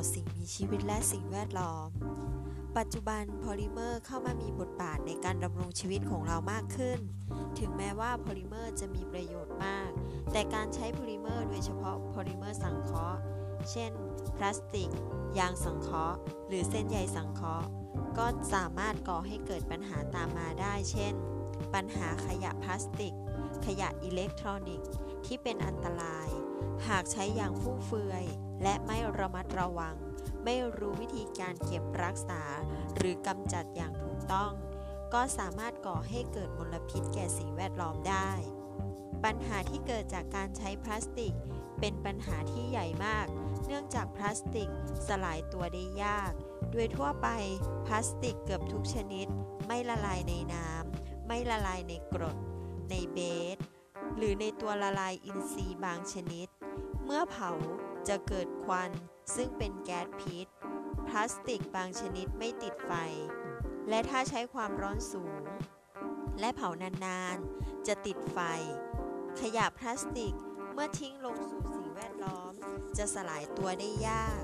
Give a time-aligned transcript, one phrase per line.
[0.00, 1.88] อสิ่งมีชีวิตและสิ่งแวดล้อม
[2.78, 6.98] ปัจจุบันโพลิเมอร์เข้ามามีบทบาทในการดำรงชีวิตของเรามากขึ้น
[7.58, 9.90] ถึงแม้ว่าโพลิเมอร์จะมีประโยชน์มาก
[10.32, 13.20] แต่การใช้โพลิเมอร์โดยเฉพาะโพลิเมอร์สังเคราะห์
[13.70, 13.92] เช่น
[14.36, 14.90] พลาสติก
[15.38, 16.16] ยางสังเคราะห์
[16.48, 17.68] หรือเส้นใยสังเคราะห์
[18.18, 21.14] ก็สามารถก่อให้เกิดปัญหาตามมาได้ เช่น
[21.74, 23.14] ปัญหาขยะพลาสติก
[23.66, 24.92] ขยะอิเล็กทรอนิกส์
[25.26, 26.28] ที่เป็นอันตราย
[26.88, 28.24] หากใช้อย่างฟุ่มเฟือย
[28.62, 29.96] และไม่ระมัดระวัง
[30.44, 32.42] ไม่รู้วิธีการเก็บรักษา
[32.96, 34.52] หรือกำจัดอย่างถูกต้อง
[35.14, 38.30] ก็สามารถก่อให้เกิดมลพิษแก่สิ่งแวดล้อมได้
[39.24, 41.34] ปัญหาที่เกิดจากการใช้พลาสติก
[41.80, 43.26] เป็นปัญหาที่ใหญ่มาก
[43.66, 44.70] เนื่องจากพลาสติก
[45.08, 46.32] สลายตัวได้ยาก
[46.72, 47.28] โดยทั่วไป
[47.86, 49.26] พลาสติกเกือบทุกชนิด
[49.66, 52.36] ไม่ละลายในน้ำไม่ละลายในกรด
[52.90, 53.18] ในเบ
[53.54, 53.56] ส
[54.16, 56.48] หรือในตัวละลายอินทรีย์บางชนิด
[57.04, 57.52] เมื่อเผา
[58.08, 58.90] จะเกิดควัน
[59.34, 60.46] ซึ่งเป็นแก๊สพิษ
[61.08, 62.92] พลาสติกบางชนิดไม่ติดไฟ
[63.88, 65.42] และถ้าใช้ความร้อนสูง
[66.40, 66.70] และเผา
[67.04, 68.38] นานๆ จะติดไฟ
[69.40, 70.34] ขยะพลาสติก
[70.72, 72.52] เมื่อทิ้งลงสู่สิ่งแวดล้อม
[72.96, 74.42] จะสลายตัวได้ยาก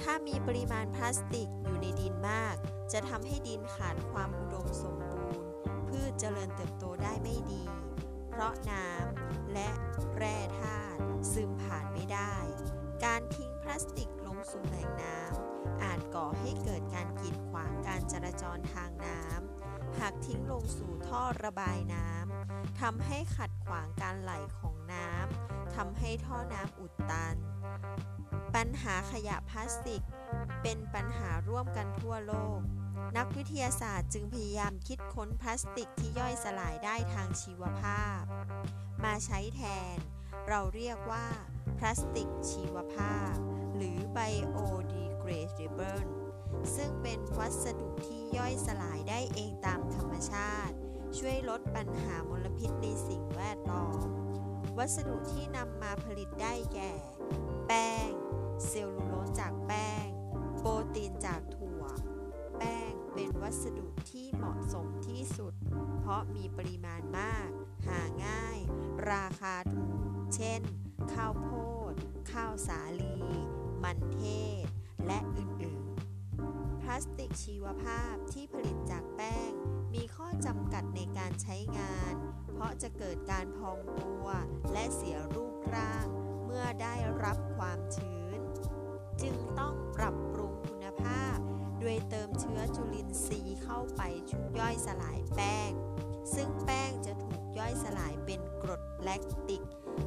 [0.00, 2.56] ถ้ามีปริมาณพลาสติกอยู่ในดินมาก
[2.92, 5.48] จะทำให้ดินขาดความอุดมสมบูรณ์
[5.88, 7.62] พืชเจริญเติบโตได้ไม่ดี
[8.28, 9.70] เพราะน้ำและ
[10.16, 11.00] แร่ธาตุ
[11.32, 12.34] ซึมผ่านไม่ได้
[13.02, 27.36] การทิ้งพลาสติกลงสู่แหล่งน้ำอาจก่อให้เกิดการกีดขวางการจราจรทางน้ำหากทิ้งลงสู่ท่อระบายน้ำทำให้ขัดขวางการไหลของน้ำทำให้ท่อน้ำอุดตัน
[28.54, 30.02] ปัญหาขยะพลาสติก
[30.62, 32.60] เป็นปัญหาร่วมกันทั่วโลก
[33.16, 38.22] นักวิทยาศาสตร์จึงพยายามคิดค้นพลาสติกที่ย่อยสลายได้ทางชีวภาพ
[39.04, 39.62] มาใช้แท
[39.94, 39.96] น
[40.48, 41.26] เราเรียกว่า
[41.78, 43.34] พลาสติกชีวภาพ
[43.76, 46.04] หรือ biodegradable
[46.76, 50.74] ซึ่งเป็นวัสดุที่ย่อยสลายได้เองตามธรรมชาติ
[51.18, 54.08] ช่วยลดปัญหามลพิษในสิ่งแวดล้อม
[54.78, 56.92] วัสดุที่นำมาผลิตได้แก่
[57.66, 58.10] แป้ง
[58.66, 60.06] เซลลูโลสจากแป้ง
[60.58, 61.82] โปรตีนจากถั่ว
[62.58, 65.54] แป้งเป็นวัสดุที่เหมาะสมที่สุด
[66.00, 67.48] เพราะมีปริมาณมาก
[67.86, 68.58] หาง่าย
[69.10, 69.98] ราคาถูก
[70.34, 70.62] เช่น
[71.12, 71.50] ข้าวโพ
[71.92, 71.94] ด
[72.32, 73.16] ข้าวสาลี
[73.82, 74.22] มันเท
[74.64, 74.66] ศ
[75.06, 79.50] และอื่นๆ พลาสติกชีวภาพที่ผลิตจากแป้ง
[79.94, 82.14] มีข้อจำกัดในการใช้งาน
[82.52, 84.26] เพราะจะเกิดการพองตัว
[84.72, 86.06] และเสียรูปร่าง
[86.44, 86.94] เมื่อได้
[87.24, 88.40] รับความชื้น
[89.22, 91.36] จึงต้องปรับปรุงคุณภาพ
[91.80, 95.70] โดยเติมเชื้อจุลินทรีย์เข้าไปชุบย่อยสลายแป้ง
[96.34, 99.62] ซึ่งแป้งจะถูกย่อยสลายเป็นกรดแลคติก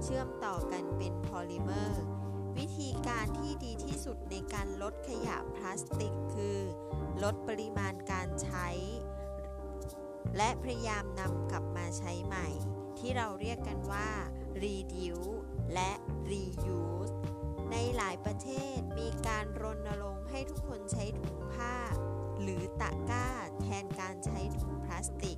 [0.10, 2.04] เชื่อมต่อกันเป็นพอลิเมอร์
[2.58, 6.58] วิธีการที่ดีที่สุดในการลดขยะพลาสติกคือ
[7.24, 8.68] ลดปริมาณการใช้
[10.38, 12.48] และพยายามนำกลับมาใช้ใหม่
[12.98, 14.10] ที่เราเรียกกันว่า
[14.64, 15.36] reduce
[15.74, 15.92] และ
[16.32, 17.14] reuse
[17.72, 21.76] ในหลายประเทศมีการรณรงค์ให้ทุกคนใช้ถุงผ้า
[22.42, 23.28] หรือตะกร้า
[23.62, 25.38] แทนการใช้ถุงพลาสติก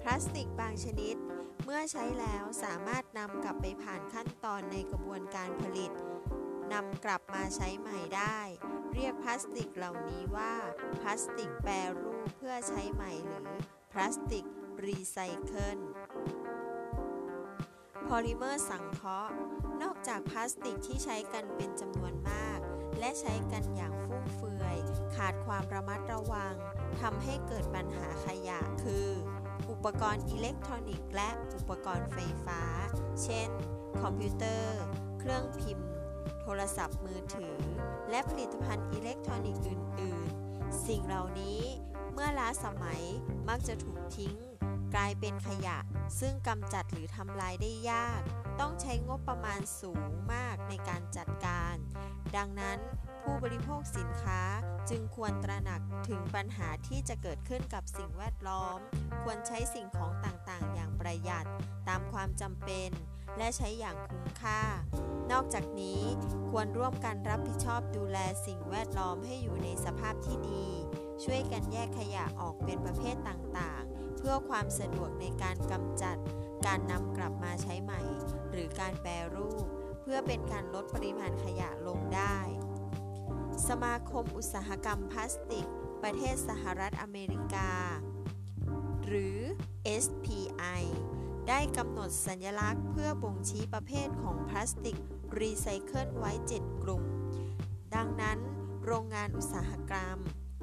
[0.00, 1.16] พลาสติกบางชนิด
[1.64, 5.92] เมื่อใช้แล้วสามารถนำกลับไปผ่านขั้นตอนในกระบวนการผลิต
[6.72, 8.38] นำกลับมาใช้ใหม่ได้
[8.94, 10.54] เรียกพลาสติกเหล่านี้ว่า
[11.00, 11.72] พลาสติกแปร
[12.02, 13.52] รูปเพื่อใช้ใหม่หรือ
[13.92, 14.44] พลาสติก
[14.86, 15.78] รีไซเคิล
[18.06, 19.32] พอลิเมอร์สังเคราะห์
[19.82, 22.58] นอกจากพลาสติกที่ใช้กันเป็นจำนวนมาก
[22.98, 24.78] และใช้กันอย่างฟุ่มเฟือย
[25.16, 26.54] ขาดความระมัดระวัง
[27.00, 29.08] ทำให้เกิดปัญหาขยะคือ
[29.76, 32.60] อุปกรณ์อิเล็กทรอนิกส์และอุปกรณ์ไฟฟ้า
[33.22, 33.48] เช่น
[34.02, 34.80] คอมพิวเตอร์
[35.18, 35.90] เครื่องพิมพ์
[36.40, 37.58] โทรศัพท์มือถือ
[38.10, 41.60] และผลิตภัณฑ์อิเล็กทรอนิกส์อื่น ๆ สิ่งเหล่านี้
[42.12, 43.02] เมื่อล้าสมัย
[43.48, 44.36] มักจะถูกทิ้ง
[44.94, 45.78] กลายเป็นขยะ
[46.20, 48.20] ซึ่งกำจัดหรือทำลายได้ยาก
[48.60, 51.76] ต้องใช้งบประมาณสูงมากในการจัดการ
[52.36, 52.78] ดังนั้น
[53.22, 54.40] ผู้บริโภคสินค้า
[54.90, 58.78] จึงควรตระหนักถึงปัญหาที่จะเกิดขึ้นกับสิ่งแวดล้อม
[59.22, 61.46] ควรใช้สิ่งของต่างๆ อย่างประหยัด
[61.88, 62.90] ตามความจำเป็น
[63.38, 64.62] และใช้อย่างคุ้มค่า
[65.32, 66.02] นอกจากนี้
[66.50, 70.66] ควรร่วมกันรับผิดชอบดูแลสิ่งแวดล้อมให้อยู่ในสภาพที่ดี
[71.24, 76.16] ช่วยกันแยกขยะออกเป็นประเภทต่างๆ เพื่อความสะดวกในการกำจัด
[76.66, 78.00] การนำกลับมาใช้ใหม่
[78.50, 79.66] หรือการแปรรูป
[80.10, 82.38] พื่อเป็นการลดปริมาณขยะลงได้
[83.68, 85.66] สมาคมอุตสาหกรรมพลาสติก
[86.02, 87.70] ประเทศสหรัฐอเมริกา
[89.06, 89.38] หรือ
[90.02, 90.82] SPI
[91.48, 94.98] ได้กำหนดสัญลักษณ์เพื่อบ่งชี้ประเภทของพลาสติก
[95.40, 97.02] รีไซเคิลไว้ 7 กลุ่ม
[97.94, 98.38] ดังนั้น
[98.84, 100.16] โรงงานอุตสาหกรรม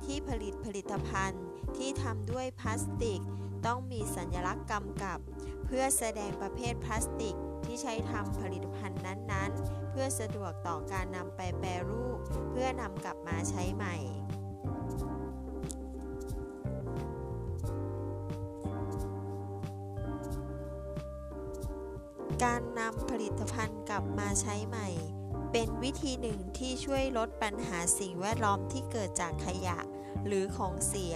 [0.03, 1.43] ที่ผลิตผลิตภัณฑ์
[1.77, 3.21] ที่ทำด้วยพลาสติก
[3.65, 5.19] ต้องมีสัญลักษณ์กำกับ
[5.65, 12.17] เพื่อแสดงประเภทพลาสติก ที่ใช้ทำผลิตภัณฑ์นั้นๆ เพื่อสะดวกต่อการนำไปแปรรูป
[12.51, 13.95] เพื่อนำกลับมาใช้ใหม่
[22.43, 24.89] การนำผลิตภัณฑ์กลับมาใช้ใหม่
[25.51, 29.77] เป็นวิธีหนึ่งที่ช่วยลดปัญหาสิ่งแวดล้อมที่เกิดจากขยะ
[30.27, 31.15] หรือของเสีย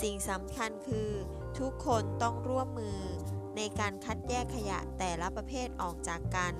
[0.00, 1.10] สิ่งสำคัญคือ
[1.58, 3.00] ทุกคนต้องร่วมมือ
[3.62, 6.54] ในการคัดแยกขยะแต่ละประเภทออกจากกัน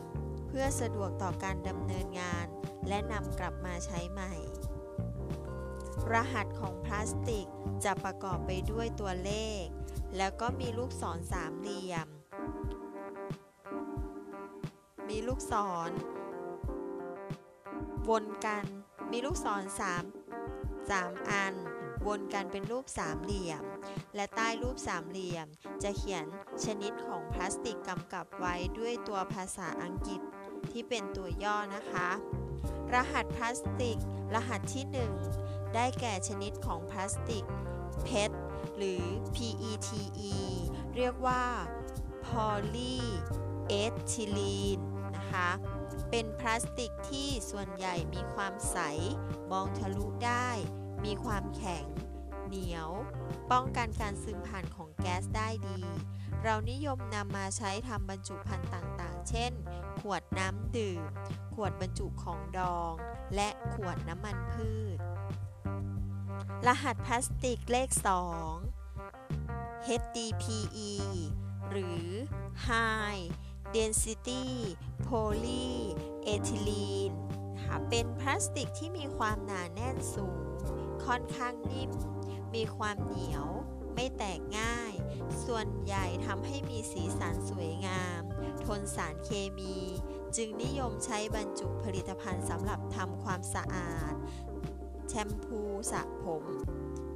[0.48, 2.46] เพื่อสะดวกต่อการดำเนินงาน
[2.88, 4.32] และนำกลับมาใช้ใหม่
[6.12, 7.46] รหัสของพลาสติก
[7.84, 9.32] จะประกอบไปด้วยตัวเล
[9.62, 9.64] ข
[10.16, 12.08] แล้วก็มีลูกศรสามเหลี่ยม
[15.08, 15.54] มีลูกศ
[15.88, 15.90] ร
[18.08, 18.64] วนกัน
[19.10, 20.04] มีลูกศรสาม
[20.90, 21.54] สามอัน
[22.06, 23.62] วนกันเป็นรูปสามเหลี่ยม
[24.14, 25.46] และใต้รูปสามเหลี่ยม
[25.82, 26.24] จะเขียน
[26.64, 30.20] ชนิดของพลาสติกกำกับไว้ด้วยตัวภาษาอังกฤษ
[30.70, 32.08] ที่เป็นตัวย่อนะคะ
[32.94, 33.96] รหัสพลาสติก
[34.34, 34.84] รหัสที่
[35.30, 37.44] 1 ได้แก่ชนิดของพลาสติก
[38.06, 38.30] PET
[38.76, 39.02] หรือ
[39.34, 40.34] PETE
[40.96, 41.44] เรียกว่า
[42.26, 44.82] polyethylene
[45.16, 45.48] นะคะ
[46.10, 48.78] เป็นพลาสติกที่ส่วนใหญ่มีความใส
[49.50, 50.50] มองทะลุได้
[51.04, 51.84] มีความแข็ง
[52.46, 52.90] เหนียว
[53.50, 55.80] ป้องกันการซึมผ่านของแก๊สได้ดี
[56.42, 59.52] เรานิยมนำมาใช้ทำบรรจุภัณฑ์ต่างๆ เช่น
[60.00, 61.02] ขวดน้ำดื่ม
[61.54, 62.92] ขวดบรรจุของดอง
[63.34, 64.98] และขวดน้ำมันพืช
[66.66, 67.88] รหัสพลาสติกเลข
[68.88, 70.92] 2 HDPE
[71.70, 72.06] หรือ
[72.68, 73.24] High
[73.76, 74.44] Density
[75.08, 77.16] Polyethylene
[77.56, 80.46] นะคะเป็นพลาสติกที่มีความหนาแน่นสูง
[81.06, 81.90] ค่อนข้างนิ่ม
[82.54, 83.46] มีความเหนียว
[83.94, 84.92] ไม่แตกง่าย
[85.44, 88.22] ส่วนใหญ่ทำให้มีสีสันสวยงาม
[88.64, 89.76] ทนสารเคมี
[90.36, 94.14] จึงนิยมใช้บรรจุผลิตภัณฑ์สำหรับทำความสะอาด
[95.08, 95.60] แชมพู
[95.90, 96.44] สระผม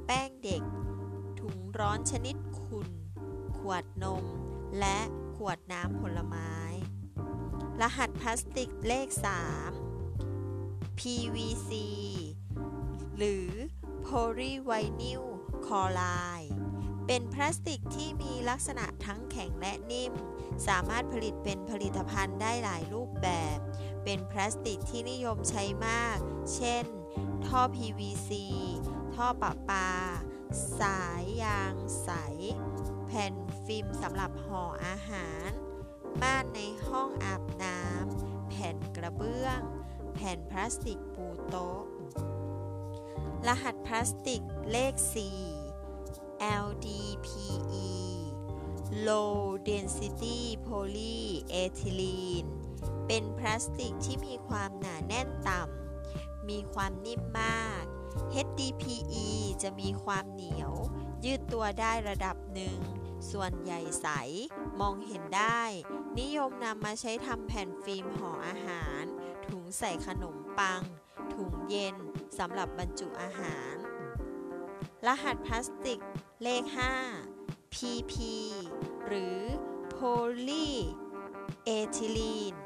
[0.05, 0.63] แป้งเด็ก
[1.39, 2.89] ถุงร้อนชนิดขุ่น
[3.57, 4.25] ขวดนม
[4.79, 4.99] และ
[5.35, 6.53] ขวดน้ำผลไม้
[7.81, 9.07] รหัสพลาสติกเลข
[10.23, 11.71] 3 PVC
[13.17, 13.49] หรือ
[14.07, 15.23] Polyvinyl
[15.65, 16.51] Chloride
[17.07, 20.13] เป็นพลาสติกที่มีลักษณะทั้งแข็งและนิ่ม
[20.67, 23.57] สามารถผลิตเป็นผลิตภัณฑ์ได้หลายรูปแบบ
[24.03, 26.17] เป็นพลาสติกที่นิยมใช้มาก
[26.55, 26.85] เช่น
[27.45, 28.31] ท่อ PVC
[29.13, 29.89] ท่อประปา
[30.79, 32.09] สายยางใส
[33.05, 33.33] แผ่น
[33.65, 35.49] ฟิล์มสำหรับห่ออาหาร
[36.21, 39.59] ม่านในห้องอาบน้ำ แผ่นกระเบื้อง
[40.13, 41.81] แผ่นพลาสติกปูโต๊ะ
[43.47, 44.93] รหัสพลาสติกเลข
[45.75, 47.89] 4 LDPE
[49.07, 49.35] Low
[49.69, 50.37] Density
[50.67, 52.49] Polyethylene
[53.07, 57.83] เป็นพลาสติกที่มีความหนาแน่นต่ำ มีความนิ่มมาก
[58.47, 59.27] HDPE
[59.63, 60.73] จะมีความเหนียว
[61.25, 62.77] ยืดตัวได้ระดับหนึ่ง
[63.31, 64.07] ส่วนใหญ่ใส
[64.79, 65.61] มองเห็นได้
[66.19, 69.03] นิยมนำมาใช้ทำแผ่นฟิล์มห่ออาหาร
[69.47, 70.81] ถุงใส่ขนมปัง
[71.33, 71.95] ถุงเย็น
[72.39, 73.75] สำหรับบรรจุอาหาร
[75.07, 76.01] รหัสพลาสติก
[76.43, 76.63] เลข
[77.21, 78.13] 5 PP
[79.05, 79.37] หรือ
[79.95, 82.57] polyethylene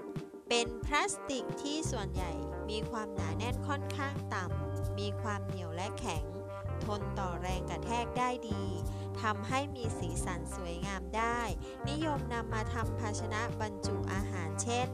[0.50, 2.32] เป็นพลาสติกที่ส่วนใหญ่
[2.70, 6.24] มีความหนาแน่นค่อนข้างต่ำ มีความเหนียวและแข็ง
[6.86, 8.64] ทนต่อแรงกระแทกได้ดี
[9.22, 11.40] ทำให้มีสีสันสวยงามได้
[11.90, 14.88] นิยมนำมาทำภาชนะบรรจุอาหารเช่น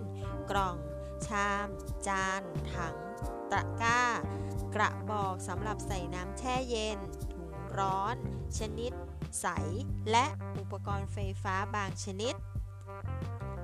[0.50, 0.76] กล่อง
[1.28, 1.68] ชาม
[2.08, 2.44] จาน
[2.74, 2.96] ถัง
[3.54, 4.04] ตะกร้า
[4.76, 6.98] กระบอกสำหรับใส่น้ำแช่เย็น
[7.34, 8.16] ถุงร้อน
[8.58, 8.92] ชนิด
[9.42, 9.48] ใส
[10.12, 10.26] และ
[10.58, 12.36] อุปกรณ์ไฟฟ้าบางชนิด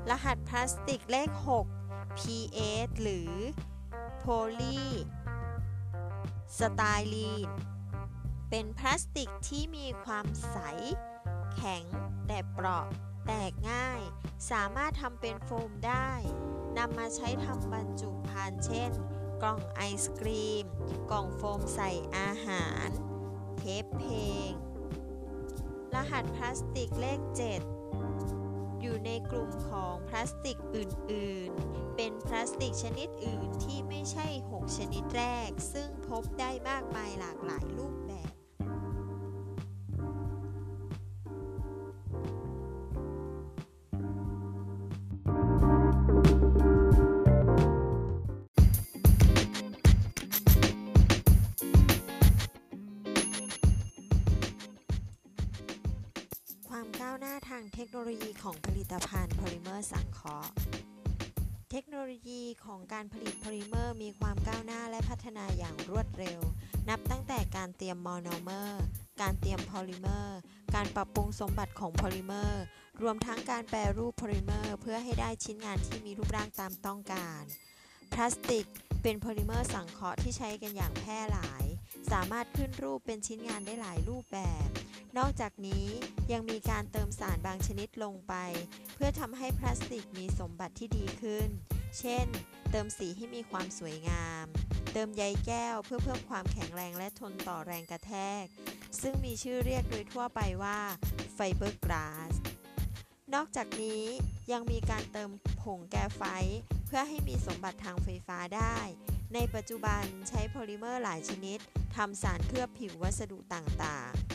[0.10, 3.34] รหัสพลาสติกเลข 6 PS หรือ
[4.24, 4.82] Poly
[6.60, 6.82] สไต
[7.14, 7.50] ลีน
[8.50, 10.58] เป็นพลาสติกที่มีความใส
[11.56, 11.84] แข็ง
[12.28, 12.86] แต่เปราะ
[13.26, 14.02] แตกง่าย
[14.52, 16.12] สามารถทำเป็นโฟมได้
[16.78, 18.92] นำมาใช้ทำบรรจุภัณฑ์เช่น
[19.42, 20.66] กล่องไอศกรีม
[21.12, 22.90] กล่องโฟมใส่อาหาร
[23.58, 24.18] เทปเพล
[24.50, 24.52] ง
[25.94, 27.20] รหัสพลาสติกเลข
[28.02, 38.11] 7 อยู่ในกลุ่มของพลาสติกอื่น ๆ เป็นพลาสติกชนิดอื่นที่ไม่ใช่ 6 ชนิดแรก ซึ่งพบได้มากมายหลากหลายรูปแบบ
[56.84, 60.52] ความก้าวหน้าทางเทคโนโลยีของผลิตภัณฑ์โพลิเมอร์สังเคราะห์
[61.72, 66.40] เทคโนโลยีของการผลิตโพลิเมอร์มีความก้าวหน้าและพัฒนาอย่างรวดเร็ว
[66.90, 68.84] นับตั้งแต่การเตรียมโมโนเมอร์
[69.22, 70.38] การเตรียมโพลิเมอร์
[70.76, 72.64] การปรับปรุงสมบัติของโพลิเมอร์
[73.02, 77.44] รวมทั้งการแปรรูปโพลิเมอร์เพื่อให้ได้ชิ้นงานที่มีรูปร่างตามต้องการ
[78.14, 78.66] พลาสติก
[79.02, 81.64] เป็นโพลิเมอร์สังเคราะห์ที่ใช้กันอย่างแพร่หลาย
[82.12, 84.71] สามารถขึ้นรูปเป็นชิ้นงานได้หลายรูปแบบ
[85.18, 85.86] นอกจากนี้
[86.32, 88.34] ยังมีการเติมสารบางชนิดลงไป
[88.96, 91.48] เพื่อทำให้พลาสติกมีสมบัติที่ดีขึ้น
[92.00, 92.26] เช่น
[92.72, 94.46] เติมสีให้มีความสวยงาม
[94.94, 98.14] เติมใยแก้วเพื่อเพิ่มความแข็งแรงและทนต่อแรงกระแท
[98.44, 98.46] ก
[99.02, 100.80] ซึ่งมีชื่อเรียกโดยทั่วไปว่า
[101.34, 102.34] ไฟเบอร์กลาส
[103.34, 104.04] นอกจากนี้
[104.52, 105.30] ยังมีการเติม
[105.62, 106.24] ผงแกไฟ
[106.88, 108.78] เพื่อให้มีสมบัติทางไฟฟ้าได้
[109.34, 111.60] ในปัจจุบันใช้โพลิเมอร์หลายชนิด
[111.96, 114.31] ทำสารเคลือบผิววัสดุต่างๆ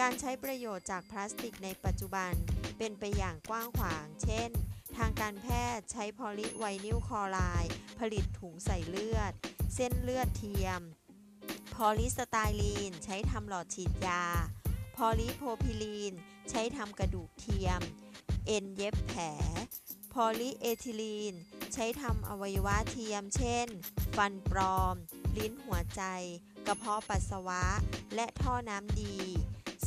[0.00, 2.32] การใช้ประโยชน์จากพลาสติกในปัจจุบัน
[2.78, 4.50] เป็นไปอย่างกว้างขวาง เช่น
[4.96, 5.46] ทางการแพ
[5.76, 9.32] ทย์ใช้พอลิไวนิลคลอไรด์ผลิตถุงใส่เลือด
[9.74, 10.80] เส้นเลือดเทียม
[11.74, 14.24] พอลิสไตรีนใช้ทำหลอดฉีดยา
[14.96, 16.12] พอลิโพพิลีน
[16.50, 17.80] ใช้ทำกระดูกเทียม
[18.46, 19.22] เอ็นเย็บแผล
[20.12, 21.34] พอลิเอทิลีน
[21.74, 23.68] ใช้ทำอวัยวะเทียม เช่น
[24.16, 24.96] ฟันปลอม
[25.36, 26.02] ลิ้นหัวใจ
[26.66, 27.64] กระเพาะปัสสาวะ
[28.14, 29.16] และท่อน้ำดี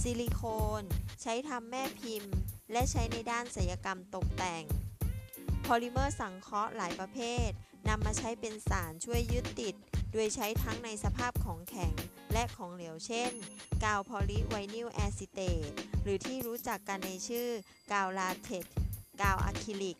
[0.01, 0.41] ซิลิโค
[0.81, 0.83] น
[1.21, 2.33] ใช้ทำแม่พิมพ์
[2.71, 4.63] และใช้ในด้านศิลปกรรมตกแต่ง
[5.65, 7.49] พอลิเมอร์สังเคราะห์หลายประเภท
[7.87, 9.75] นำมาใช้เป็นสารช่วยยึดติด
[10.11, 11.93] โดยใช้ทั้งในสภาพของแข็ง
[12.33, 13.31] และของเหลวเช่น
[13.83, 15.71] กาวพอลิไวนิลแอซิเตต
[16.03, 17.49] หรือที่รู้จักกันในชื่อ
[17.91, 18.65] กาวลาเท็กซ์
[19.21, 19.97] กาวอะคริลิก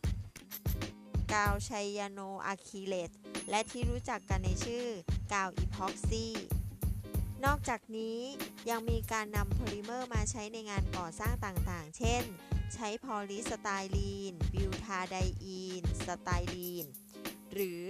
[1.34, 3.12] กาวไซยาโนอะคริเลต
[3.50, 4.86] และที่รู้จักกันในชื่อ
[5.34, 6.34] กาวอีพ็อกซี่
[7.46, 8.20] นอกจากนี้
[8.70, 12.24] ยังมีการนำโพลิเมอร์มาใช้ในงานก่อสร้างต่างๆ เช่น
[12.74, 16.86] ใช้พอลิสไตรีน บิวทาไดอีน สไตรีน
[17.54, 17.82] หรือ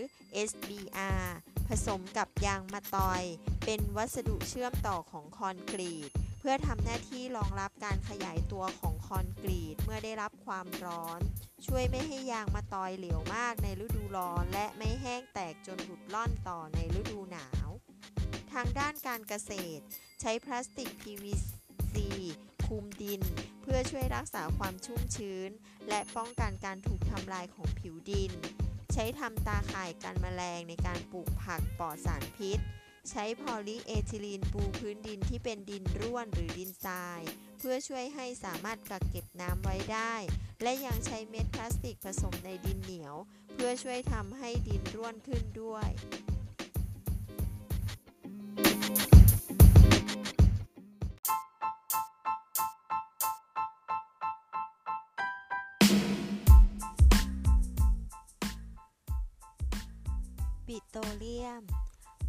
[0.50, 1.26] SBR
[1.68, 3.24] ผสมกับยางมะตอย
[3.66, 11.20] เป็นวัสดุเชื่อมต่อของคอนกรีต เพื่อทำหน้าที่รองรับการขยายตัวของคอนกรีตเมื่อได้รับความร้อน
[11.68, 19.84] ช่วยไม่ให้ยางมะตอยเหลวมากในฤดูร้อน และไม่แห้งแตกจนหลุดล่อนต่อในฤดูหนาวางด้านการเกษตร
[20.22, 21.98] ใช้พลาสติก PVC
[22.68, 23.22] คุมดิน
[23.62, 25.50] เพื่อช่วยรักษาความชุ่มชื้น
[25.90, 28.32] และป้องกันการถูกทำลายของผิวดิน
[28.94, 32.60] ใช้ทำตาข่ายกันแมลงในการปลูกผักปลอดสารพิษ
[33.10, 37.22] ใช้พอลีเอทิลีนปูพื้นดินที่เป็นดินร่วนหรือดินทราย
[37.58, 40.14] เพื่อช่วยให้สามารถกักเก็บน้ำไว้ได้
[40.64, 43.16] และยังใช้เม็ดพลาสติกผสมในดินเหนียว
[43.54, 45.90] เพื่อช่วยทำให้ดินร่วนขึ้นด้วย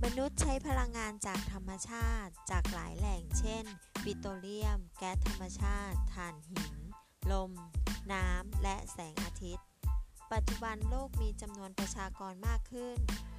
[0.05, 3.65] มนุษย์ใช้พลังงานจากธรรมชาติ จากหลายแหล่ง เช่น
[4.05, 6.75] ปิโตรเลียม แก๊สธรรมชาติ ถ่านหิน
[7.33, 7.53] ลม
[8.13, 9.67] น้ำ และแสงอาทิตย์
[10.33, 12.97] ปัจจุบันโลกมีจำนวนประชากรมากขึ้น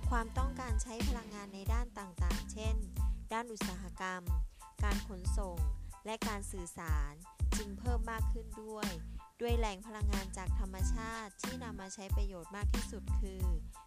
[0.09, 2.75] ความต้องการใช้พลังงานในด้านต่างๆ เช่น
[3.33, 4.21] ด้านอุตสาหกรรม
[4.83, 5.57] การขนส่ง
[6.05, 7.13] และการสื่อสาร
[7.57, 8.89] จึงเพิ่มมากขึ้นด้วย
[9.41, 13.43] ด้วยแหล่งพลังงานจากธรรมชาติที่นำมาใช้ประโยชน์มากที่สุดคือ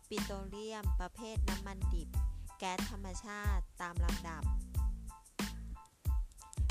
[0.08, 2.08] ปิโตรเลียม ประเภทน้ำมันดิบ
[2.64, 4.42] แก๊สธรรมชาติตามลำดับ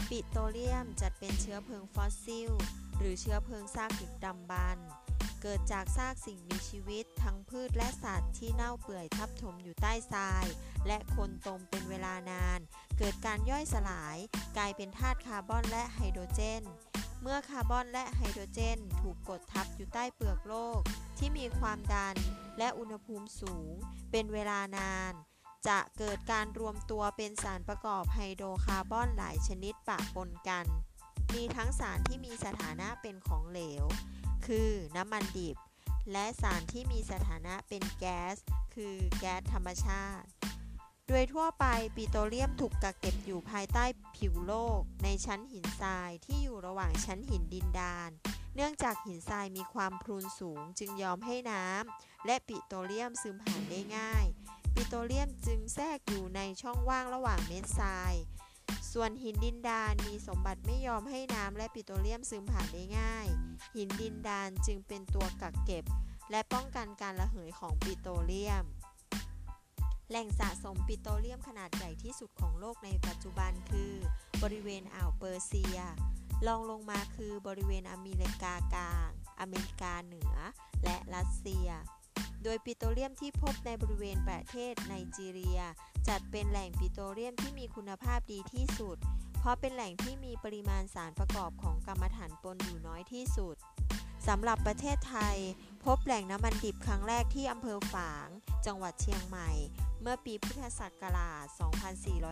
[0.09, 2.51] ปิโตรเลียมจัดเป็นเชื้อเพลิงฟอสซิล
[2.97, 4.87] หรือเชื้อเพลิงซากดึกดำบรรพ์
[5.41, 10.45] เกิดจากซากสิ่งมีชีวิตทั้งพืชและสัตว์ที่เน่าเปื่อยทับถมอยู่ใต้ทราย
[10.87, 12.59] และโคลนตมเป็นเวลานาน
[12.97, 14.17] เกิดการย่อยสลาย
[14.57, 16.63] กลายเป็นธาตุคาร์บอนและไฮโดรเจน
[17.21, 20.81] เมื่อคาร์บอนและไฮโดรเจน ถูกกดทับอยู่ใต้เปลือกโลก
[21.17, 22.15] ที่มีความดัน
[22.57, 23.73] และอุณหภูมิสูง
[24.11, 25.15] เป็นเวลานาน
[25.67, 30.65] จะเกิดการรวมตัวเป็นสารประกอบไฮโดรคาร์บอนหลายชนิดปะปนกัน
[31.33, 33.85] มีทั้งสารที่มีสถานะเป็นของเหลว
[34.45, 35.57] คือน้ำมันดิบ
[36.11, 38.35] และสารที่มีสถานะเป็นแก๊ส
[38.75, 40.27] คือแก๊สธรรมชาติ
[41.07, 41.65] โดยทั่วไป
[41.95, 48.09] ปิโตรเลียมถูกกักเก็บอยู่ภายใต้ผิวโลก ในชั้นหินทรายที่อยู่ระหว่างชั้นหินดินดาน
[48.55, 54.25] เนื่องจากหินทรายมีความพรูนสูงจึงยอมให้น้ำและปิโตรเลียมซึมผ่านได้ง่าย
[54.75, 58.13] ปิโตรเลียมจึงแทรกอยู่ในช่องว่างระหว่างเม็ดทราย
[58.91, 63.27] ส่วนหินดินดานมีสมบัติไม่ยอมให้น้ำและปิโตรเลียมซึมผ่านได้ง่าย
[63.75, 65.85] หินดินดานจึงเป็นตัวกักเก็บ
[66.31, 68.65] และป้องกันการระเหยของปิโตรเลียม
[70.09, 73.91] แหล่งสะสมปิโตรเลียมขนาดใหญ่ที่สุดของโลกในปัจจุบันคือ
[74.43, 75.79] บริเวณอ่าวเปอร์เซีย
[76.47, 79.09] รองลงมาคือบริเวณอเมริกากลาง
[79.39, 80.33] อเมริกาเหนือ
[80.83, 81.69] และรัสเซีย
[82.43, 85.59] โดยปิโตรเลียมที่พบในบริเวณประเทศไนจีเรีย
[86.07, 88.97] จัดเป็นแหล่งปิโตรเลียมที่มีคุณภาพดีที่สุด
[89.39, 93.55] เพราะเป็นแหล่งที่มีปริมาณสารประกอบของกรรมฐานปนอยู่น้อยที่สุด
[94.27, 95.37] สำหรับประเทศไทย
[95.85, 98.27] พบแหล่งน้ำมันดิบครั้งแรกที่อำเภอฝาง
[98.65, 99.49] จังหวัดเชียงใหม่
[100.01, 101.45] เมื่อปีพุทธศักราช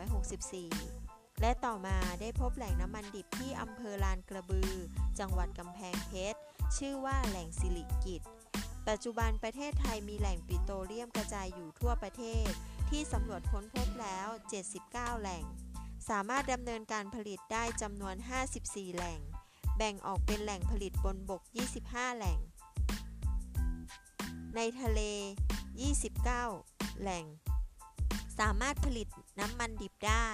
[0.08, 4.72] 2464 และต่อมาได้พบแหล่งน้ำมันดิบที่อำเภอลานกระบือ
[5.20, 6.40] จังหวัดกำแพงเพชร
[6.78, 8.22] ชื่อว่าแหล่งสิริกิต
[8.90, 12.50] ปัจจุบันประเทศไทยมีแหล่งปิโตรเลียมกระจายอยู่ทั่วประเทศ
[12.90, 14.28] ที่สำรวจค้นพบแล้ว
[14.76, 15.44] 79 แหล่ง
[16.10, 18.16] สามารถดำเนินการผลิตได้จำนวน
[18.56, 19.20] 54 แหล่ง
[19.78, 21.42] แบ่งออกเป็นแหล่งผลิตบนบก
[21.82, 22.40] 25 แหล่ง
[24.56, 25.00] ในทะเล
[26.22, 27.26] 29 แหล่ง
[28.40, 29.08] สามารถผลิต
[29.40, 30.30] น้ำมันดิบได้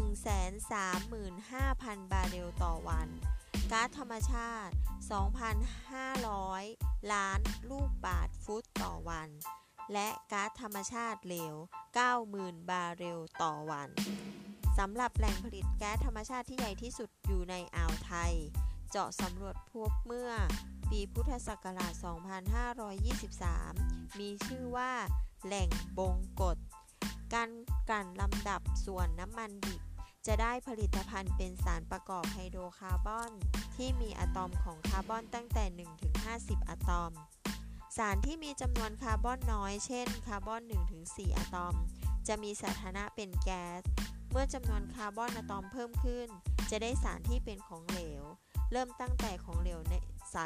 [0.00, 3.08] 135,000 บาร์เรลต่อวัน
[3.72, 4.74] ก๊าซธรรมชาติ
[5.08, 7.40] 2,500 ล้าน
[7.70, 9.28] ลูกบาศก์ฟุตต่อวัน
[9.92, 11.54] และก๊าซธรรมชาติเหลว
[12.12, 13.88] 90,000 บาร์เรลต่อวัน
[14.78, 18.34] สำหรับแหล่งผลิตแก๊สธรรมชาติที่ใหญ่ที่สุดอยู่ในอ่าวไทย
[18.90, 20.30] เจาะสำรวจพบเมื่อ
[20.90, 21.92] ปีพุทธศักราช
[23.50, 24.92] 2523 มีชื่อว่า
[25.46, 26.56] แหล่งบงกช
[27.34, 27.50] การ
[27.90, 29.82] กลั่นลำดับส่วนน้ำมันดิบ
[30.26, 33.32] จะได้ผลิตภัณฑ์เป็นสารประกอบไฮโดรคาร์บอน
[33.76, 35.64] ที่มีอะตอมของคาร์บอนตั้งแต่
[36.18, 37.12] 1-50 อะตอม
[37.96, 40.62] สารที่มีจำนวนคาร์บอนน้อย เช่น คาร์บอน
[41.00, 41.74] 1-4อะตอม
[42.28, 43.82] จะมีสถานะเป็นแก๊ส
[44.30, 46.28] เมื่อจำนวนคาร์บอนอะตอมเพิ่มขึ้น
[46.70, 48.24] จะได้สารที่เป็นของเหลว
[48.72, 49.80] เริ่มตั้งแต่ของเหลว
[50.32, 50.36] ใส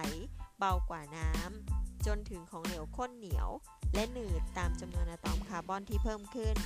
[0.58, 3.48] เบากว่าน้ำ จนถึงของเหลวข้นเหนียว
[3.94, 6.56] และหนืดตามจำนวนอะตอมคาร์บอนที่เพิ่มขึ้น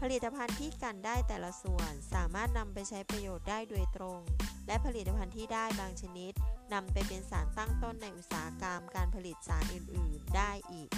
[0.00, 4.20] ผลิตภัณฑ์ที่กันได้แต่ละส่วนสามารถนำไปใช้ประโยชน์ได้โดยตรง
[4.66, 6.32] และผลิตภัณฑ์ที่ได้บางชนิด
[6.72, 10.90] นำไปเป็นสารตั้งต้นในอุตสาหกรรมการผลิตสารอื่น ๆ ได้อีก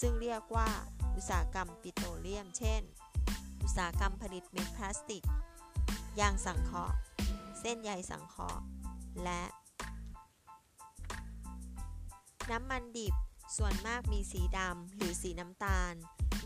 [0.00, 0.68] ซึ่งเรียกว่า
[1.16, 2.82] อุตสาหกรรมปิโตรเลียม เช่น
[3.62, 5.24] อุตสาหกรรมผลิตเม็ดพลาสติก
[6.20, 6.96] ยางสังเคราะห์
[7.60, 8.62] เส้นใยสังเคราะห์
[9.24, 9.42] และ
[12.50, 13.14] น้ำมันดิบ
[13.56, 15.94] ส่วนมากมีสีดำหรือสีน้ำตาล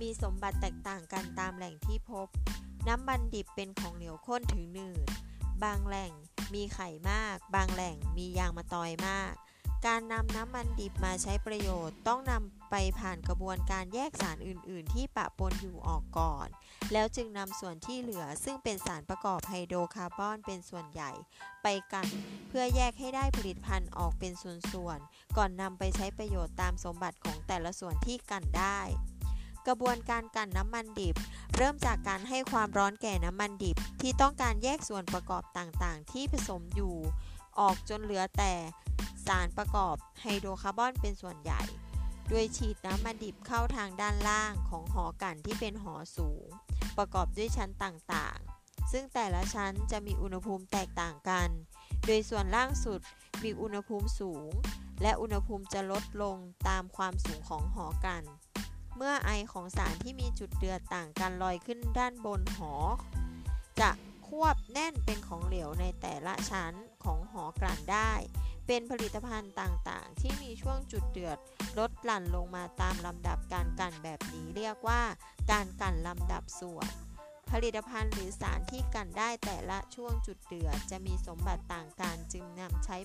[0.00, 2.28] มีสมบัติแตกต่างกันตามแหล่งที่พบ
[2.88, 5.08] น้ำมันดิบเป็นของเหลวข้นถึงหนืด
[5.64, 6.12] บางแหล่ง
[6.54, 9.34] มีไข่มาก บางแหล่งมียางมะตอยมาก
[9.86, 16.48] การนำน้ำมันดิบมาใช้ประโยชน์ต้องนำไปผ่านกระบวนการแยกสารอื่น ๆ ที่ปะปนอยู่ออกก่อน
[16.92, 21.10] แล้วจึงนำส่วนที่เหลือซึ่งเป็นสารประกอบไฮโดรคาร์บอนเป็นส่วนใหญ่
[21.62, 22.06] ไปกัน
[22.48, 28.80] เพื่อแยกให้ได้ผลิตภัณฑ์ออกเป็นส่วน ๆ ก่อนนำไปใช้ประโยชน์ตามสมบัติของแต่ละส่วนที่กันได้
[29.66, 31.16] กระบวนการกันน้ำมันดิบ
[31.56, 36.94] เริ่มจากการให้ความร้อนแก่น้ำมันดิบ ที่ต้องการแยกส่วนประกอบต่างๆ ที่ผสมอยู่
[37.60, 38.52] ออกจนเหลือแต่
[39.26, 41.62] สารประกอบไฮโดรคาร์บอนเป็นส่วนใหญ่
[42.28, 46.46] โดยฉีดน้ำมันดิบเข้าทางด้านล่างของหอกันที่เป็นหอสูง
[46.96, 51.48] ประกอบด้วยชั้นต่างๆ ซึ่งแต่ละชั้นจะมีอุณหภูมิแตกต่างกัน
[52.06, 53.00] โดยส่วนล่างสุด
[53.42, 54.50] มีอุณหภูมิสูง
[55.02, 56.36] และอุณหภูมิจะลดลง
[56.68, 58.22] ตามความสูงของหอกัน
[58.96, 62.72] เมื่อไอของสารที่มีจุดเดือดต่างกันลอยขึ้นด้านบนหอ
[63.80, 63.90] จะ
[64.28, 68.12] ควบแน่นเป็นของเหลวในแต่ละชั้นของหอกลั่นได้
[68.66, 71.38] เป็นผลิตภัณฑ์ต่างๆ ที่มีช่วงจุดเดือด
[71.78, 75.02] ลดหลั่นลงมาตามลำดับการกั่นแบบนี้เรียกว่า
[75.50, 76.88] การกั่นลำดับส่วน
[77.50, 82.96] ผลิตภัณฑ์หรือสารที่กันได้แต่ละช่วงจุดเดือดจะมีสมบัติต่างกันจึงนำใช้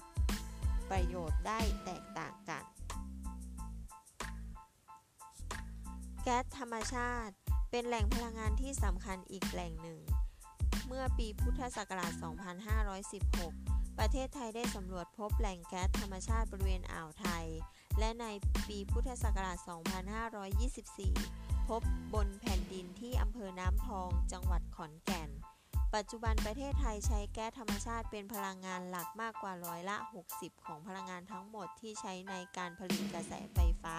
[0.89, 2.63] ประโยชน์ได้แตกต่างกัน
[6.29, 7.33] ก๊สธรรมชาติ
[7.71, 9.99] เป็นแหล่งพลังงานที่สำคัญอีกแหล่งหนึ่ง
[10.87, 12.13] เมื่อปีพุทธศักราช
[13.05, 17.45] 2516 ประเทศไทยได้สำรวจพบแหล่งแก๊สธรรมชาติบริเวณอ่าวไทย
[17.99, 18.25] และใน
[18.67, 19.57] ปีพุทธศักราช
[20.83, 21.81] 2524 พบ
[22.13, 25.29] บนแผ่นดินที่อำเภอน้ำพอง จังหวัดขอนแก่น
[25.95, 29.97] ปัจจุบันประเทศไทยใช้แก๊สธรรมชาติเป็นพลังงานหลักมากกว่าร้อยละ
[30.31, 33.97] 60 ของพลังงานทั้งหมดที่ใช้ในการผลิตกระแสไฟฟ้า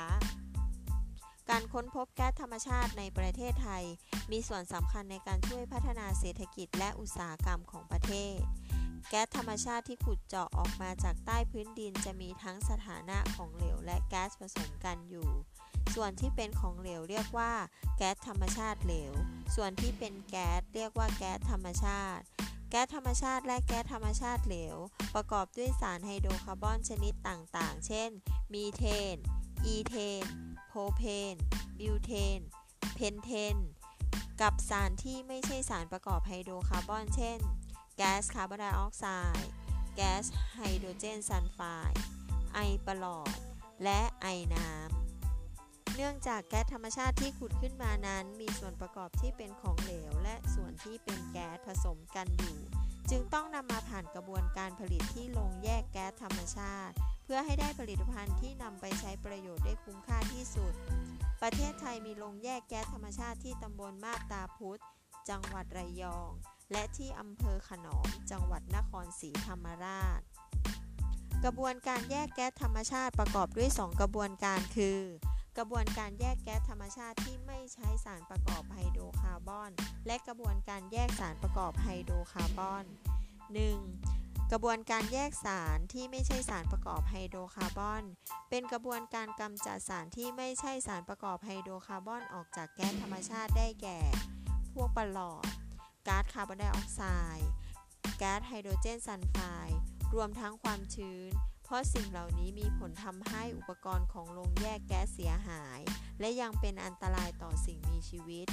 [1.50, 3.84] การค้นพบแก๊สธรรมชาติในประเทศไทย
[4.30, 8.38] มีส่วนสำคัญในการช่วยพัฒนาเศรษฐกิจและอุตสาหกรรมของประเทศ
[9.08, 15.28] แก๊สธรรมชาติที่ขุดเจาะออกมาจากใต้พื้นดินจะมีทั้งสถานะของเหลวและแก๊สผสมกันอยู่
[15.94, 17.52] ส่วนที่เป็นของเหลวเรียกว่า
[17.96, 19.12] แก๊สธรรมชาติเหลว
[19.54, 22.24] ส่วนที่เป็นแก๊สเรียกว่าแก๊สธรรมชาติ
[22.70, 24.76] แก๊สธรรมชาติและแก๊สธรรมชาติเหลว
[25.14, 28.10] ประกอบด้วยสารไฮโดรคาร์บอนชนิดต่างๆ เช่น
[28.54, 29.16] มีเทน
[29.66, 30.24] อีเทน
[30.72, 31.04] โพรเพ
[31.34, 31.36] น
[31.78, 32.40] บิวเทน
[32.94, 33.56] เพนเทน
[34.40, 37.38] กับสารที่ไม่ใช่สารประกอบไฮโดรคาร์บอน เช่น
[37.96, 39.06] แก๊สคาร์บอนไดออกไซ
[39.38, 39.50] ด์
[39.94, 40.24] แก๊ส
[40.56, 42.00] ไฮโดรเจนซัลไฟด์
[42.54, 43.34] ไอประหลอด
[43.84, 52.58] และไอน้ำ เนื่องจากแก๊สธรรมชาติที่ขุดขึ้นมานั้น มีส่วนประกอบที่เป็นของเหลว และส่วนที่เป็นแก๊สผสมกันอยู่
[53.10, 56.94] จึงต้องนำมาผ่านกระบวนการผลิตที่ลงแยกแก๊สธรรมชาติ
[57.32, 60.72] พื่อให้ได้ผลิตภัณฑ์ที่นำไปใช้ประโยชน์ได้คุ้มค่าที่สุด
[61.42, 64.80] ประเทศไทยมีโรงแยกแก๊สธรรมชาติที่ตำบลมาบตาพุธ
[65.28, 66.30] จังหวัดระยอง
[66.72, 70.20] และที่อำเภอขนอม จังหวัดนครศรีธรรมราช
[71.44, 75.00] กระบวนการแยกแก๊สธรรมชาติประกอบด้วย 2 กระบวนการคือ
[75.58, 79.70] กระบวนการแยกแก๊สธรรมชาติที่ไม่ใช้สารประกอบไฮโดรคาร์บอน
[80.06, 84.19] และกระบวนการแยกสารประกอบไฮโดรคาร์บอน 1.
[84.54, 88.04] กระบวนการแยกสารที่ไม่ใช่สารประกอบไฮโดรคาร์บอน
[88.50, 94.00] เป็นกระบวนการกำจัดสารที่ไม่ใช่สารประกอบไฮโดรคาร์บอนออกจากแก๊สธรรมชาติได้แก่
[94.72, 95.44] พวกปรอท
[96.08, 97.02] ก๊าซคาร์บอนไดออกไซ
[97.38, 97.50] ด์
[98.18, 99.78] แก๊สไฮโดรเจนซัลไฟด์
[100.14, 101.30] รวมทั้งความชื้น
[101.64, 105.80] เพราะสิ่งเหล่านี้มีผลทำให้อุปกรณ์ของโรงแยกแก๊สเสียหาย
[106.20, 108.46] และยังเป็นอันตรายต่อสิ่งมีชีวิต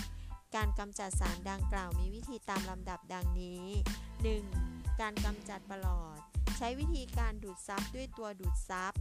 [0.55, 4.76] การกำจัดสารดังกล่าวมีวิธีตามลำดับดังนี้ 1.
[5.01, 6.19] การกำจัดปรอท
[6.57, 8.93] ใช้วิธีการดูดซับด้วยตัวดูดซับ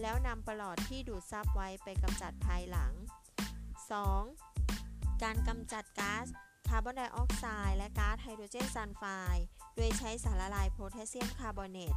[0.00, 2.92] แล้วนำปรอทที่ดูดซับไว้ไปกำจัดภายหลัง
[3.86, 5.22] 2.
[5.22, 6.26] การกำจัดก๊าซ
[6.68, 9.44] คาร์บอนไดออกไซด์และก๊าซไฮโดรเจนซัลไฟด์
[9.76, 11.94] โดยใช้สารละลายโพแทสเซียมคาร์บอเนต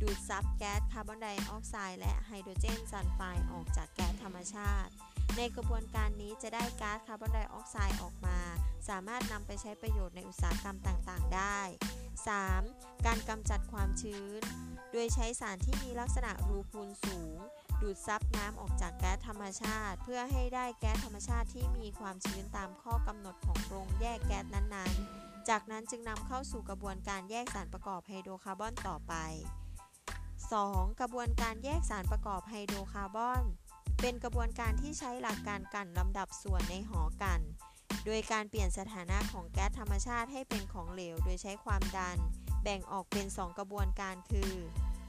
[0.00, 4.92] ดูดซับแก๊สคาร์บอนไดออกไซด์และไฮโดรเจนซัลไฟด์ออกจากแก๊สธรรมชาติ
[5.36, 8.38] ในกระบวนการนี้จะได้ก๊าซคาร์บอนไดออกไซด์ออกมา
[8.88, 11.60] สามารถนำไปใช้ประโยชน์ในอุตสาหกรรมต่างๆ ได้
[12.58, 13.06] 3.
[13.06, 14.40] การกำจัดความชื้น
[14.92, 17.38] โดยใช้สารที่มีลักษณะรูพรุนสูง
[17.80, 29.14] ดูดซับน้ำออกจากแก๊สธรรมชาติ เพื่อให้ได้แก๊สธรรมชาติที่มีความชื้นตามข้อกำหนดของโรงแยกแก๊สนั้นๆ จากนั้นจึงนำเข้าสู่กระบวนการแยกสารประกอบไฮโดรคาร์บอนต่อไป
[30.26, 31.00] 2.
[31.00, 33.42] กระบวนการแยกสารประกอบไฮโดรคาร์บอน
[34.00, 37.40] เป็นกระบวนการที่ใช้หลักการกั่นลำดับส่วนในหอกั่น
[38.06, 42.18] โดยการเปลี่ยนสถานะของแก๊สธรรมชาติให้เป็นของเหลว โดยใช้ความดัน
[42.62, 44.52] แบ่งออกเป็น 2 กระบวนการคือ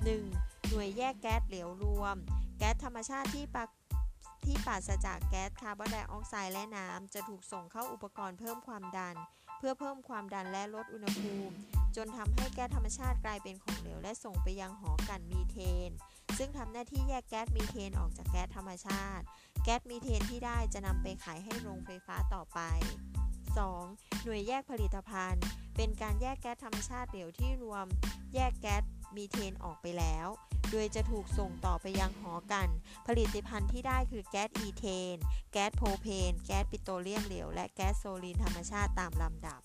[0.07, 0.69] 1.
[0.69, 2.15] หน่วยแยกแก๊สเหลวรวม
[2.57, 3.65] แก๊สธรรมชาติที่ปรา
[4.45, 9.15] ที่ปราศจากแก๊สคาร์บอนไดออกไซด์และน้ำจะถูกส่งเข้าอุปกรณ์เพิ่มความดัน
[9.57, 11.55] เพื่อเพิ่มความดันและลดอุณหภูมิ
[11.95, 15.57] จนทำให้แก๊สธรรมชาติกลายเป็นของเหลวและส่งไปยังหอกันมีเท
[15.89, 15.91] น
[16.37, 19.25] ซึ่งทำหน้าที่แยกแก๊สมีเทนออกจากแก๊สธรรมชาติ
[19.63, 22.59] แก๊สมีเทนที่ได้จะนำไปขายให้โรงไฟฟ้าต่อไป
[23.43, 24.23] 2.
[24.23, 25.43] หน่วยแยกผลิตภัณฑ์
[25.75, 27.85] เป็นการแยกแก๊สธรรมชาติเหลวที่รวม
[28.35, 28.83] แยกแก๊ส
[29.15, 30.27] มีเทนออกไปแล้ว
[30.71, 32.67] โดยจะถูกส่งต่อไปยังหอกัน
[33.07, 35.15] ผลิตภัณฑ์ที่ได้คือแก๊สอีเทน
[35.51, 39.61] แก๊สโพรเพน แก๊สปิโตรเลียมเหลว และแก๊สโซลีนธรรมชาติตามลำดับ